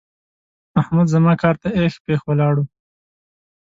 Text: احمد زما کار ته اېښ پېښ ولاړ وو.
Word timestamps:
احمد 0.81 1.07
زما 1.13 1.33
کار 1.41 1.55
ته 1.61 1.67
اېښ 1.77 1.93
پېښ 2.05 2.21
ولاړ 2.29 2.53
وو. 2.57 2.65